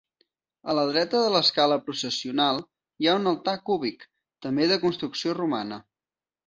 A 0.71 0.73
la 0.77 0.85
dreta 0.91 1.19
de 1.25 1.33
l'escala 1.35 1.77
processional 1.89 2.63
hi 3.05 3.11
ha 3.11 3.15
un 3.21 3.33
altar 3.35 3.57
cúbic, 3.71 4.09
també 4.47 4.71
de 4.75 4.83
construcció 4.89 5.41
romana. 5.45 5.85